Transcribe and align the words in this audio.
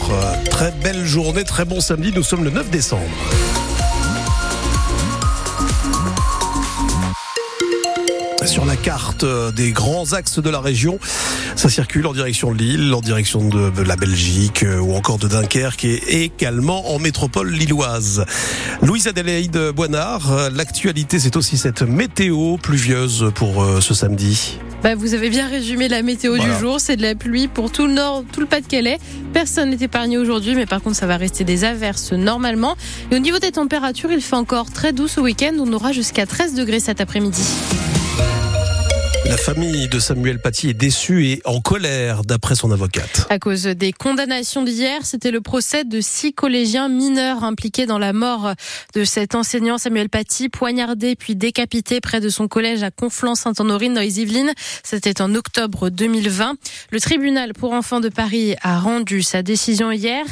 Euh, 0.00 0.44
très 0.50 0.70
belle 0.70 1.04
journée, 1.04 1.44
très 1.44 1.64
bon 1.64 1.80
samedi. 1.80 2.12
Nous 2.14 2.22
sommes 2.22 2.44
le 2.44 2.50
9 2.50 2.70
décembre. 2.70 3.02
Sur 8.46 8.64
la 8.64 8.76
carte 8.76 9.24
euh, 9.24 9.50
des 9.52 9.72
grands 9.72 10.14
axes 10.14 10.38
de 10.38 10.50
la 10.50 10.60
région, 10.60 10.98
ça 11.56 11.68
circule 11.68 12.06
en 12.06 12.12
direction 12.12 12.52
de 12.52 12.58
Lille, 12.58 12.92
en 12.94 13.00
direction 13.00 13.46
de 13.48 13.82
la 13.82 13.96
Belgique 13.96 14.62
euh, 14.62 14.78
ou 14.78 14.94
encore 14.94 15.18
de 15.18 15.28
Dunkerque 15.28 15.84
et 15.84 16.24
également 16.24 16.94
en 16.94 16.98
métropole 16.98 17.50
lilloise. 17.50 18.24
Louise 18.80 19.06
Adélaïde 19.06 19.58
Boinard, 19.74 20.50
l'actualité 20.54 21.18
c'est 21.18 21.36
aussi 21.36 21.56
cette 21.56 21.82
météo 21.82 22.56
pluvieuse 22.56 23.30
pour 23.34 23.64
ce 23.80 23.94
samedi. 23.94 24.58
Bah, 24.82 24.96
vous 24.96 25.14
avez 25.14 25.30
bien 25.30 25.46
résumé 25.46 25.86
la 25.86 26.02
météo 26.02 26.36
du 26.38 26.52
jour. 26.58 26.80
C'est 26.80 26.96
de 26.96 27.02
la 27.02 27.14
pluie 27.14 27.46
pour 27.46 27.70
tout 27.70 27.86
le 27.86 27.92
nord, 27.92 28.24
tout 28.32 28.40
le 28.40 28.46
Pas-de-Calais. 28.46 28.98
Personne 29.32 29.70
n'est 29.70 29.84
épargné 29.84 30.18
aujourd'hui, 30.18 30.56
mais 30.56 30.66
par 30.66 30.82
contre, 30.82 30.96
ça 30.96 31.06
va 31.06 31.16
rester 31.16 31.44
des 31.44 31.64
averses 31.64 32.12
normalement. 32.12 32.76
Et 33.12 33.16
au 33.16 33.20
niveau 33.20 33.38
des 33.38 33.52
températures, 33.52 34.10
il 34.10 34.20
fait 34.20 34.34
encore 34.34 34.72
très 34.72 34.92
doux 34.92 35.06
ce 35.06 35.20
week-end. 35.20 35.52
On 35.58 35.72
aura 35.72 35.92
jusqu'à 35.92 36.26
13 36.26 36.54
degrés 36.54 36.80
cet 36.80 37.00
après-midi. 37.00 37.42
La 39.24 39.36
famille 39.36 39.88
de 39.88 40.00
Samuel 40.00 40.40
Paty 40.40 40.70
est 40.70 40.74
déçue 40.74 41.26
et 41.26 41.42
en 41.44 41.60
colère, 41.60 42.24
d'après 42.24 42.56
son 42.56 42.72
avocate. 42.72 43.26
À 43.30 43.38
cause 43.38 43.62
des 43.62 43.92
condamnations 43.92 44.64
d'hier, 44.64 45.06
c'était 45.06 45.30
le 45.30 45.40
procès 45.40 45.84
de 45.84 46.00
six 46.00 46.32
collégiens 46.32 46.88
mineurs 46.88 47.44
impliqués 47.44 47.86
dans 47.86 47.98
la 47.98 48.12
mort 48.12 48.52
de 48.94 49.04
cet 49.04 49.36
enseignant 49.36 49.78
Samuel 49.78 50.08
Paty, 50.08 50.48
poignardé 50.48 51.14
puis 51.14 51.36
décapité 51.36 52.00
près 52.00 52.20
de 52.20 52.28
son 52.28 52.48
collège 52.48 52.82
à 52.82 52.90
Conflans-Sainte-Honorine 52.90 53.94
dans 53.94 54.00
les 54.00 54.20
Yvelines. 54.20 54.52
C'était 54.82 55.22
en 55.22 55.34
octobre 55.36 55.88
2020. 55.88 56.54
Le 56.90 57.00
tribunal 57.00 57.52
pour 57.52 57.72
enfants 57.72 58.00
de 58.00 58.08
Paris 58.08 58.56
a 58.62 58.80
rendu 58.80 59.22
sa 59.22 59.42
décision 59.42 59.92
hier. 59.92 60.24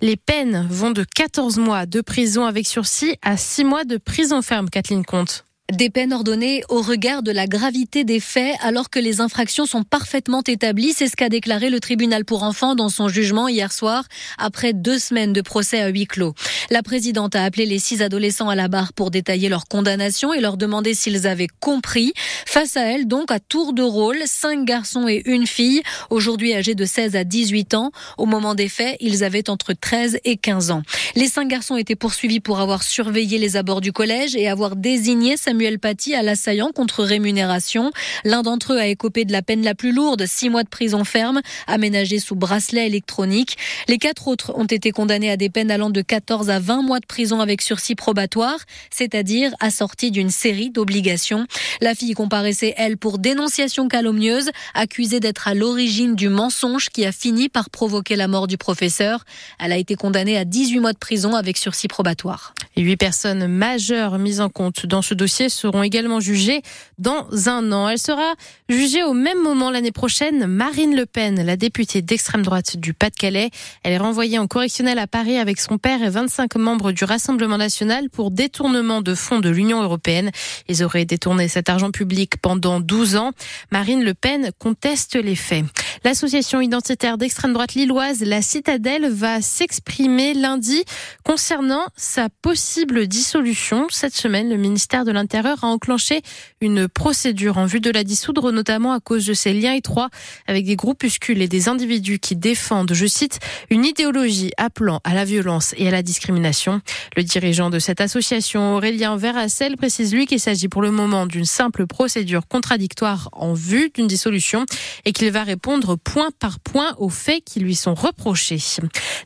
Les 0.00 0.16
peines 0.16 0.68
vont 0.70 0.92
de 0.92 1.04
14 1.04 1.58
mois 1.58 1.86
de 1.86 2.00
prison 2.00 2.44
avec 2.46 2.68
sursis 2.68 3.16
à 3.22 3.36
6 3.36 3.64
mois 3.64 3.84
de 3.84 3.96
prison 3.96 4.40
ferme, 4.40 4.70
Kathleen 4.70 5.04
Comte. 5.04 5.45
Des 5.72 5.90
peines 5.90 6.12
ordonnées 6.12 6.62
au 6.68 6.80
regard 6.80 7.24
de 7.24 7.32
la 7.32 7.48
gravité 7.48 8.04
des 8.04 8.20
faits 8.20 8.54
alors 8.60 8.88
que 8.88 9.00
les 9.00 9.20
infractions 9.20 9.66
sont 9.66 9.82
parfaitement 9.82 10.42
établies. 10.46 10.92
C'est 10.92 11.08
ce 11.08 11.16
qu'a 11.16 11.28
déclaré 11.28 11.70
le 11.70 11.80
tribunal 11.80 12.24
pour 12.24 12.44
enfants 12.44 12.76
dans 12.76 12.88
son 12.88 13.08
jugement 13.08 13.48
hier 13.48 13.72
soir 13.72 14.04
après 14.38 14.72
deux 14.74 15.00
semaines 15.00 15.32
de 15.32 15.40
procès 15.40 15.80
à 15.80 15.88
huis 15.88 16.06
clos. 16.06 16.34
La 16.70 16.84
présidente 16.84 17.34
a 17.34 17.42
appelé 17.42 17.66
les 17.66 17.80
six 17.80 18.00
adolescents 18.00 18.48
à 18.48 18.54
la 18.54 18.68
barre 18.68 18.92
pour 18.92 19.10
détailler 19.10 19.48
leur 19.48 19.64
condamnation 19.64 20.32
et 20.32 20.40
leur 20.40 20.56
demander 20.56 20.94
s'ils 20.94 21.26
avaient 21.26 21.48
compris. 21.58 22.12
Face 22.46 22.76
à 22.76 22.82
elle, 22.82 23.08
donc, 23.08 23.32
à 23.32 23.40
tour 23.40 23.72
de 23.72 23.82
rôle, 23.82 24.18
cinq 24.24 24.64
garçons 24.64 25.08
et 25.08 25.20
une 25.24 25.48
fille, 25.48 25.82
aujourd'hui 26.10 26.54
âgés 26.54 26.76
de 26.76 26.84
16 26.84 27.16
à 27.16 27.24
18 27.24 27.74
ans. 27.74 27.90
Au 28.18 28.26
moment 28.26 28.54
des 28.54 28.68
faits, 28.68 28.96
ils 29.00 29.24
avaient 29.24 29.50
entre 29.50 29.72
13 29.72 30.20
et 30.24 30.36
15 30.36 30.70
ans. 30.70 30.82
Les 31.16 31.26
cinq 31.26 31.48
garçons 31.48 31.76
étaient 31.76 31.96
poursuivis 31.96 32.38
pour 32.38 32.60
avoir 32.60 32.84
surveillé 32.84 33.38
les 33.38 33.56
abords 33.56 33.80
du 33.80 33.92
collège 33.92 34.36
et 34.36 34.46
avoir 34.46 34.76
désigné 34.76 35.36
Samuel 35.56 35.78
Paty 35.78 36.14
à 36.14 36.22
l'assaillant 36.22 36.70
contre 36.70 37.02
rémunération. 37.02 37.90
L'un 38.24 38.42
d'entre 38.42 38.74
eux 38.74 38.78
a 38.78 38.88
écopé 38.88 39.24
de 39.24 39.32
la 39.32 39.40
peine 39.40 39.62
la 39.62 39.74
plus 39.74 39.90
lourde, 39.90 40.26
six 40.26 40.50
mois 40.50 40.64
de 40.64 40.68
prison 40.68 41.02
ferme, 41.02 41.40
aménagée 41.66 42.18
sous 42.18 42.34
bracelet 42.34 42.86
électronique. 42.86 43.56
Les 43.88 43.96
quatre 43.96 44.28
autres 44.28 44.52
ont 44.54 44.66
été 44.66 44.90
condamnés 44.90 45.30
à 45.30 45.38
des 45.38 45.48
peines 45.48 45.70
allant 45.70 45.88
de 45.88 46.02
14 46.02 46.50
à 46.50 46.58
20 46.58 46.82
mois 46.82 47.00
de 47.00 47.06
prison 47.06 47.40
avec 47.40 47.62
sursis 47.62 47.94
probatoire, 47.94 48.58
c'est-à-dire 48.90 49.54
assorti 49.58 50.10
d'une 50.10 50.28
série 50.28 50.68
d'obligations. 50.68 51.46
La 51.80 51.94
fille 51.94 52.12
comparaissait, 52.12 52.74
elle, 52.76 52.98
pour 52.98 53.16
dénonciation 53.18 53.88
calomnieuse, 53.88 54.50
accusée 54.74 55.20
d'être 55.20 55.48
à 55.48 55.54
l'origine 55.54 56.16
du 56.16 56.28
mensonge 56.28 56.90
qui 56.90 57.06
a 57.06 57.12
fini 57.12 57.48
par 57.48 57.70
provoquer 57.70 58.16
la 58.16 58.28
mort 58.28 58.46
du 58.46 58.58
professeur. 58.58 59.24
Elle 59.58 59.72
a 59.72 59.78
été 59.78 59.94
condamnée 59.94 60.36
à 60.36 60.44
18 60.44 60.80
mois 60.80 60.92
de 60.92 60.98
prison 60.98 61.34
avec 61.34 61.56
sursis 61.56 61.88
probatoire. 61.88 62.52
Huit 62.82 62.96
personnes 62.96 63.46
majeures 63.46 64.18
mises 64.18 64.40
en 64.40 64.48
compte 64.48 64.86
dans 64.86 65.02
ce 65.02 65.14
dossier 65.14 65.48
seront 65.48 65.82
également 65.82 66.20
jugées 66.20 66.62
dans 66.98 67.26
un 67.48 67.72
an. 67.72 67.88
Elle 67.88 67.98
sera 67.98 68.34
jugée 68.68 69.02
au 69.02 69.12
même 69.12 69.42
moment 69.42 69.70
l'année 69.70 69.92
prochaine. 69.92 70.46
Marine 70.46 70.94
Le 70.94 71.06
Pen, 71.06 71.42
la 71.42 71.56
députée 71.56 72.02
d'extrême 72.02 72.42
droite 72.42 72.76
du 72.76 72.94
Pas-de-Calais, 72.94 73.50
elle 73.82 73.92
est 73.92 73.98
renvoyée 73.98 74.38
en 74.38 74.46
correctionnel 74.46 74.98
à 74.98 75.06
Paris 75.06 75.38
avec 75.38 75.60
son 75.60 75.78
père 75.78 76.02
et 76.02 76.10
25 76.10 76.56
membres 76.56 76.92
du 76.92 77.04
Rassemblement 77.04 77.58
national 77.58 78.10
pour 78.10 78.30
détournement 78.30 79.02
de 79.02 79.14
fonds 79.14 79.40
de 79.40 79.48
l'Union 79.48 79.82
européenne. 79.82 80.30
Ils 80.68 80.84
auraient 80.84 81.04
détourné 81.04 81.48
cet 81.48 81.68
argent 81.68 81.90
public 81.90 82.36
pendant 82.40 82.80
12 82.80 83.16
ans. 83.16 83.32
Marine 83.70 84.04
Le 84.04 84.14
Pen 84.14 84.50
conteste 84.58 85.16
les 85.16 85.36
faits. 85.36 85.64
L'association 86.04 86.60
identitaire 86.60 87.18
d'extrême 87.18 87.52
droite 87.52 87.74
lilloise, 87.74 88.22
la 88.22 88.42
Citadelle, 88.42 89.08
va 89.10 89.40
s'exprimer 89.40 90.34
lundi 90.34 90.84
concernant 91.24 91.84
sa 91.96 92.28
possible 92.42 93.06
dissolution. 93.06 93.86
Cette 93.90 94.14
semaine, 94.14 94.48
le 94.48 94.56
ministère 94.56 95.04
de 95.04 95.12
l'Intérieur 95.12 95.64
a 95.64 95.68
enclenché 95.68 96.22
une 96.60 96.88
procédure 96.88 97.58
en 97.58 97.66
vue 97.66 97.80
de 97.80 97.90
la 97.90 98.04
dissoudre, 98.04 98.52
notamment 98.52 98.92
à 98.92 99.00
cause 99.00 99.26
de 99.26 99.34
ses 99.34 99.52
liens 99.52 99.74
étroits 99.74 100.10
avec 100.46 100.64
des 100.64 100.76
groupuscules 100.76 101.42
et 101.42 101.48
des 101.48 101.68
individus 101.68 102.18
qui 102.18 102.36
défendent, 102.36 102.92
je 102.92 103.06
cite, 103.06 103.38
une 103.70 103.84
idéologie 103.84 104.52
appelant 104.56 105.00
à 105.04 105.14
la 105.14 105.24
violence 105.24 105.74
et 105.76 105.88
à 105.88 105.90
la 105.90 106.02
discrimination. 106.02 106.80
Le 107.16 107.22
dirigeant 107.22 107.70
de 107.70 107.78
cette 107.78 108.00
association, 108.00 108.74
Aurélien 108.74 109.16
Verracel, 109.16 109.76
précise 109.76 110.12
lui 110.12 110.26
qu'il 110.26 110.40
s'agit 110.40 110.68
pour 110.68 110.82
le 110.82 110.90
moment 110.90 111.26
d'une 111.26 111.44
simple 111.44 111.86
procédure 111.86 112.46
contradictoire 112.46 113.28
en 113.32 113.54
vue 113.54 113.90
d'une 113.94 114.06
dissolution 114.06 114.66
et 115.04 115.12
qu'il 115.12 115.30
va 115.30 115.44
répondre 115.44 115.85
point 115.94 116.30
par 116.40 116.58
point 116.58 116.94
aux 116.98 117.08
faits 117.08 117.44
qui 117.44 117.60
lui 117.60 117.76
sont 117.76 117.94
reprochés. 117.94 118.58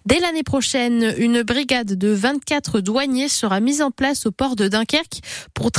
Dès 0.04 0.20
l'année 0.20 0.42
prochaine, 0.42 1.14
une 1.16 1.42
brigade 1.42 1.94
de 1.94 2.08
24 2.08 2.80
douaniers 2.80 3.28
sera 3.28 3.60
mise 3.60 3.80
en 3.80 3.90
place 3.90 4.26
au 4.26 4.30
port 4.30 4.56
de 4.56 4.68
Dunkerque 4.68 5.20
pour, 5.54 5.70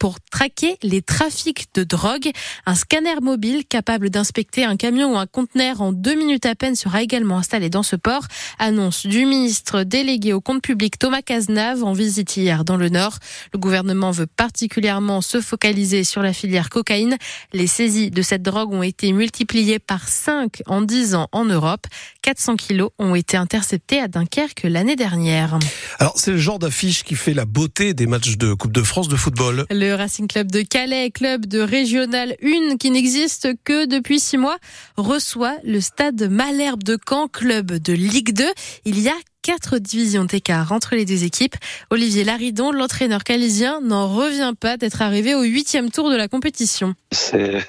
pour 0.00 0.16
traquer 0.32 0.76
les 0.82 1.02
trafics 1.02 1.68
de 1.74 1.84
drogue. 1.84 2.30
Un 2.66 2.74
scanner 2.74 3.20
mobile 3.22 3.64
capable 3.64 4.10
d'inspecter 4.10 4.64
un 4.64 4.76
camion 4.76 5.14
ou 5.14 5.16
un 5.16 5.26
conteneur 5.26 5.80
en 5.80 5.92
deux 5.92 6.14
minutes 6.14 6.46
à 6.46 6.54
peine 6.54 6.74
sera 6.74 7.02
également 7.02 7.38
installé 7.38 7.70
dans 7.70 7.82
ce 7.82 7.96
port. 7.96 8.24
Annonce 8.58 9.06
du 9.06 9.26
ministre 9.26 9.82
délégué 9.82 10.32
au 10.32 10.40
compte 10.40 10.62
public 10.62 10.98
Thomas 10.98 11.22
Cazenave 11.22 11.84
en 11.84 11.92
visite 11.92 12.36
hier 12.36 12.64
dans 12.64 12.76
le 12.76 12.88
Nord. 12.88 13.18
Le 13.52 13.58
gouvernement 13.58 14.10
veut 14.10 14.26
particulièrement 14.26 15.20
se 15.20 15.40
focaliser 15.40 16.04
sur 16.04 16.22
la 16.22 16.32
filière 16.32 16.70
cocaïne. 16.70 17.16
Les 17.52 17.66
saisies 17.66 18.10
de 18.10 18.22
cette 18.22 18.42
drogue 18.42 18.72
ont 18.72 18.82
été 18.82 19.12
multipliées 19.12 19.78
par 19.78 20.08
5 20.16 20.62
en 20.66 20.82
10 20.82 21.14
ans 21.14 21.28
en 21.32 21.44
Europe. 21.44 21.86
400 22.22 22.56
kilos 22.56 22.90
ont 22.98 23.14
été 23.14 23.36
interceptés 23.36 24.00
à 24.00 24.08
Dunkerque 24.08 24.62
l'année 24.64 24.96
dernière. 24.96 25.58
Alors 25.98 26.14
c'est 26.16 26.32
le 26.32 26.38
genre 26.38 26.58
d'affiche 26.58 27.04
qui 27.04 27.14
fait 27.14 27.34
la 27.34 27.44
beauté 27.44 27.94
des 27.94 28.06
matchs 28.06 28.36
de 28.36 28.54
Coupe 28.54 28.72
de 28.72 28.82
France 28.82 29.08
de 29.08 29.16
football. 29.16 29.66
Le 29.70 29.94
Racing 29.94 30.26
Club 30.26 30.50
de 30.50 30.62
Calais, 30.62 31.10
club 31.10 31.46
de 31.46 31.60
Régional 31.60 32.34
1 32.42 32.76
qui 32.78 32.90
n'existe 32.90 33.48
que 33.64 33.86
depuis 33.86 34.18
6 34.18 34.38
mois, 34.38 34.58
reçoit 34.96 35.56
le 35.64 35.80
stade 35.80 36.28
Malherbe 36.30 36.82
de 36.82 36.98
Caen, 37.08 37.28
club 37.28 37.72
de 37.72 37.92
Ligue 37.92 38.32
2. 38.32 38.44
Il 38.84 38.98
y 39.00 39.08
a 39.08 39.14
quatre 39.46 39.78
divisions 39.78 40.24
d'écart 40.24 40.72
entre 40.72 40.96
les 40.96 41.04
deux 41.04 41.22
équipes. 41.22 41.54
Olivier 41.90 42.24
Laridon, 42.24 42.72
l'entraîneur 42.72 43.22
calisien, 43.22 43.80
n'en 43.80 44.12
revient 44.12 44.54
pas 44.58 44.76
d'être 44.76 45.02
arrivé 45.02 45.36
au 45.36 45.42
huitième 45.42 45.92
tour 45.92 46.10
de 46.10 46.16
la 46.16 46.26
compétition. 46.26 46.94
C'est 47.12 47.64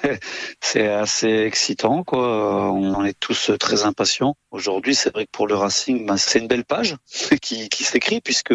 assez 0.88 1.28
excitant, 1.28 2.02
quoi. 2.02 2.72
On 2.72 3.04
est 3.04 3.16
tous 3.20 3.52
très 3.60 3.84
impatients. 3.84 4.34
Aujourd'hui, 4.50 4.96
c'est 4.96 5.12
vrai 5.14 5.26
que 5.26 5.30
pour 5.30 5.46
le 5.46 5.54
Racing, 5.54 6.04
ben, 6.04 6.16
c'est 6.16 6.40
une 6.40 6.48
belle 6.48 6.64
page 6.64 6.96
qui, 7.42 7.68
s'écrit 7.84 8.20
puisque 8.20 8.54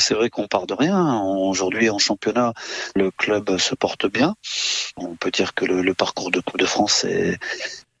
c'est 0.00 0.14
vrai 0.14 0.28
qu'on 0.28 0.48
part 0.48 0.66
de 0.66 0.74
rien. 0.74 1.22
Aujourd'hui, 1.22 1.90
en 1.90 1.98
championnat, 1.98 2.54
le 2.96 3.12
club 3.12 3.56
se 3.58 3.76
porte 3.76 4.10
bien. 4.10 4.34
On 4.96 5.14
peut 5.14 5.30
dire 5.30 5.54
que 5.54 5.64
le, 5.64 5.94
parcours 5.94 6.32
de 6.32 6.40
Coupe 6.40 6.58
de 6.58 6.66
France 6.66 7.04
est, 7.04 7.38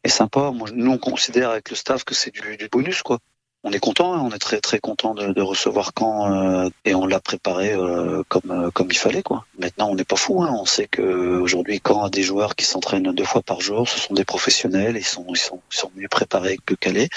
est 0.02 0.08
sympa. 0.08 0.50
nous, 0.74 0.90
on 0.90 0.98
considère 0.98 1.50
avec 1.50 1.70
le 1.70 1.76
staff 1.76 2.02
que 2.02 2.16
c'est 2.16 2.32
du, 2.34 2.56
du 2.56 2.66
bonus, 2.68 3.04
quoi 3.04 3.20
on 3.64 3.72
est 3.72 3.80
content, 3.80 4.14
hein. 4.14 4.20
on 4.22 4.30
est 4.30 4.38
très 4.38 4.60
très 4.60 4.78
content 4.78 5.14
de, 5.14 5.40
recevoir 5.40 5.92
Caen 5.98 6.32
euh, 6.32 6.68
et 6.84 6.94
on 6.94 7.06
l'a 7.06 7.20
préparé 7.20 7.72
euh, 7.72 8.22
comme 8.28 8.50
euh, 8.50 8.70
comme 8.70 8.88
il 8.90 8.98
fallait 8.98 9.22
quoi. 9.22 9.46
Maintenant 9.58 9.88
on 9.90 9.94
n'est 9.94 10.04
pas 10.04 10.16
fou, 10.16 10.42
hein. 10.42 10.54
on 10.60 10.64
sait 10.64 10.86
que 10.86 11.02
aujourd'hui 11.02 11.80
Caen 11.84 12.04
a 12.04 12.10
des 12.10 12.22
joueurs 12.22 12.54
qui 12.54 12.64
s'entraînent 12.64 13.12
deux 13.12 13.24
fois 13.24 13.42
par 13.42 13.60
jour, 13.60 13.88
ce 13.88 13.98
sont 13.98 14.14
des 14.14 14.24
professionnels, 14.24 14.96
ils 14.96 15.04
sont 15.04 15.26
ils 15.30 15.36
sont, 15.36 15.60
ils 15.72 15.76
sont 15.76 15.90
mieux 15.96 16.08
préparés 16.08 16.58
que 16.64 16.74
Calais. 16.74 17.08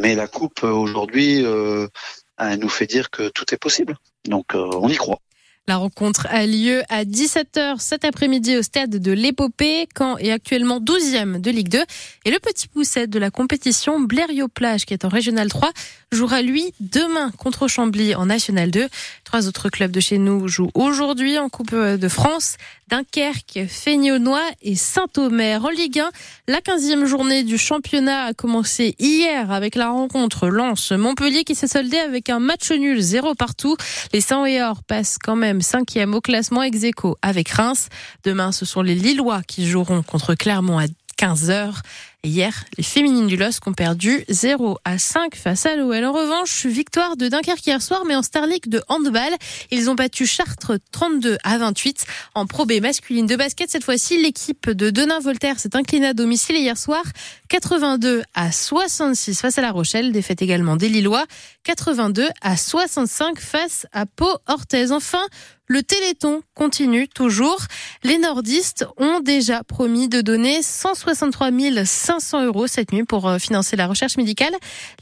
Mais 0.00 0.14
la 0.14 0.26
coupe 0.26 0.62
aujourd'hui 0.64 1.44
nous 1.44 2.68
fait 2.68 2.86
dire 2.86 3.10
que 3.10 3.28
tout 3.28 3.54
est 3.54 3.58
possible, 3.58 3.96
donc 4.26 4.54
on 4.54 4.88
y 4.88 4.96
croit. 4.96 5.20
La 5.66 5.76
rencontre 5.76 6.26
a 6.28 6.44
lieu 6.44 6.82
à 6.90 7.04
17h 7.04 7.76
cet 7.78 8.04
après-midi 8.04 8.58
au 8.58 8.62
stade 8.62 8.90
de 8.90 9.12
l'Épopée. 9.12 9.88
Caen 9.96 10.18
est 10.18 10.30
actuellement 10.30 10.78
12e 10.78 11.40
de 11.40 11.50
Ligue 11.50 11.70
2. 11.70 11.78
Et 12.26 12.30
le 12.30 12.38
petit 12.38 12.68
pousset 12.68 13.06
de 13.06 13.18
la 13.18 13.30
compétition, 13.30 13.98
Blériot-Plage, 13.98 14.84
qui 14.84 14.92
est 14.92 15.06
en 15.06 15.08
Régional 15.08 15.48
3, 15.48 15.70
jouera 16.12 16.42
lui 16.42 16.74
demain 16.80 17.30
contre 17.38 17.66
Chambly 17.66 18.14
en 18.14 18.26
National 18.26 18.70
2. 18.70 18.88
Trois 19.24 19.48
autres 19.48 19.70
clubs 19.70 19.90
de 19.90 20.00
chez 20.00 20.18
nous 20.18 20.48
jouent 20.48 20.70
aujourd'hui 20.74 21.38
en 21.38 21.48
Coupe 21.48 21.74
de 21.74 22.08
France. 22.08 22.58
Dunkerque, 22.88 23.66
Fénionois 23.66 24.46
et 24.60 24.74
Saint-Omer. 24.74 25.64
En 25.64 25.70
Ligue 25.70 26.00
1, 26.00 26.10
la 26.48 26.60
15e 26.60 27.06
journée 27.06 27.42
du 27.42 27.56
championnat 27.56 28.24
a 28.24 28.34
commencé 28.34 28.94
hier 28.98 29.50
avec 29.50 29.74
la 29.76 29.88
rencontre 29.88 30.48
Lens-Montpellier 30.48 31.44
qui 31.44 31.54
s'est 31.54 31.68
soldée 31.68 31.98
avec 31.98 32.28
un 32.28 32.38
match 32.38 32.70
nul, 32.70 33.00
zéro 33.00 33.34
partout. 33.34 33.78
Les 34.12 34.20
100 34.20 34.44
et 34.44 34.60
passent 34.86 35.16
quand 35.18 35.36
même 35.36 35.53
cinquième 35.60 36.14
au 36.14 36.20
classement 36.20 36.62
ex 36.62 36.78
avec 37.22 37.48
Reims. 37.50 37.88
Demain, 38.24 38.52
ce 38.52 38.64
sont 38.64 38.82
les 38.82 38.94
Lillois 38.94 39.42
qui 39.42 39.66
joueront 39.66 40.02
contre 40.02 40.34
Clermont 40.34 40.78
à 40.78 40.86
15h. 41.18 41.80
Hier, 42.24 42.64
les 42.78 42.82
féminines 42.82 43.26
du 43.26 43.36
LOSC 43.36 43.66
ont 43.66 43.74
perdu 43.74 44.24
0 44.30 44.78
à 44.86 44.96
5 44.96 45.34
face 45.34 45.66
à 45.66 45.76
l'OL. 45.76 46.02
En 46.06 46.12
revanche, 46.12 46.64
victoire 46.64 47.18
de 47.18 47.28
Dunkerque 47.28 47.66
hier 47.66 47.82
soir, 47.82 48.04
mais 48.06 48.16
en 48.16 48.22
Star 48.22 48.46
League 48.46 48.66
de 48.66 48.82
handball. 48.88 49.34
Ils 49.70 49.90
ont 49.90 49.94
battu 49.94 50.26
Chartres 50.26 50.78
32 50.90 51.36
à 51.44 51.58
28. 51.58 52.06
En 52.34 52.46
Pro 52.46 52.64
B 52.64 52.80
masculine 52.80 53.26
de 53.26 53.36
basket, 53.36 53.70
cette 53.70 53.84
fois-ci, 53.84 54.16
l'équipe 54.22 54.70
de 54.70 54.88
Denain-Voltaire 54.88 55.60
s'est 55.60 55.76
inclinée 55.76 56.06
à 56.06 56.14
domicile 56.14 56.56
hier 56.56 56.78
soir 56.78 57.04
82 57.50 58.22
à 58.32 58.50
66 58.50 59.38
face 59.38 59.58
à 59.58 59.60
La 59.60 59.70
Rochelle. 59.70 60.10
Défaite 60.10 60.40
également 60.40 60.76
des 60.76 60.88
Lillois. 60.88 61.26
82 61.64 62.26
à 62.40 62.56
65 62.56 63.38
face 63.38 63.86
à 63.92 64.06
Pau-Orthez. 64.06 64.92
Enfin, 64.92 65.24
le 65.66 65.82
Téléthon 65.82 66.42
continue 66.54 67.08
toujours. 67.08 67.58
Les 68.02 68.18
nordistes 68.18 68.86
ont 68.98 69.20
déjà 69.20 69.64
promis 69.64 70.08
de 70.08 70.20
donner 70.20 70.62
163 70.62 71.50
500 71.84 72.13
euros 72.34 72.66
cette 72.66 72.92
nuit 72.92 73.04
pour 73.04 73.28
euh, 73.28 73.38
financer 73.38 73.76
la 73.76 73.86
recherche 73.86 74.16
médicale. 74.16 74.52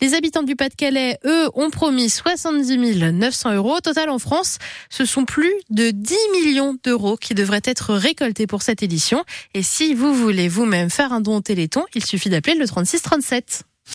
Les 0.00 0.14
habitants 0.14 0.42
du 0.42 0.56
Pas-de-Calais, 0.56 1.18
eux, 1.24 1.48
ont 1.54 1.70
promis 1.70 2.10
70 2.10 2.76
900 3.12 3.54
euros. 3.54 3.76
Au 3.76 3.80
total, 3.80 4.10
en 4.10 4.18
France, 4.18 4.58
ce 4.90 5.04
sont 5.04 5.24
plus 5.24 5.52
de 5.70 5.90
10 5.90 6.16
millions 6.32 6.76
d'euros 6.84 7.16
qui 7.16 7.34
devraient 7.34 7.62
être 7.64 7.94
récoltés 7.94 8.46
pour 8.46 8.62
cette 8.62 8.82
édition. 8.82 9.24
Et 9.54 9.62
si 9.62 9.94
vous 9.94 10.14
voulez 10.14 10.48
vous-même 10.48 10.90
faire 10.90 11.12
un 11.12 11.20
don 11.20 11.36
au 11.36 11.40
Téléthon, 11.40 11.84
il 11.94 12.04
suffit 12.04 12.30
d'appeler 12.30 12.54
le 12.54 12.66
36 12.66 13.02
37. 13.02 13.64